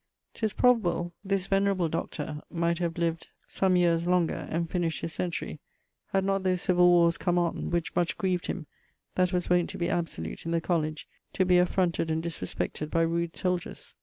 'Tis 0.33 0.51
probable 0.53 1.13
this 1.23 1.45
venerable 1.45 1.87
Dr. 1.87 2.41
might 2.49 2.79
have 2.79 2.97
lived 2.97 3.29
some 3.47 3.75
yeares 3.75 4.07
longer, 4.07 4.47
and 4.49 4.67
finisht 4.67 5.01
his 5.01 5.13
century, 5.13 5.59
had 6.07 6.25
not 6.25 6.41
those 6.41 6.63
civill 6.63 6.87
warres 6.89 7.19
come 7.19 7.37
on: 7.37 7.69
which 7.69 7.95
much 7.95 8.17
grieved 8.17 8.47
him, 8.47 8.65
that 9.13 9.31
was 9.31 9.47
wont 9.47 9.69
to 9.69 9.77
be 9.77 9.89
absolute 9.91 10.43
in 10.43 10.51
the 10.51 10.59
colledge, 10.59 11.07
to 11.33 11.45
be 11.45 11.59
affronted 11.59 12.09
and 12.09 12.23
disrespected 12.23 12.89
by 12.89 13.03
rude 13.03 13.35
soldiers. 13.35 13.93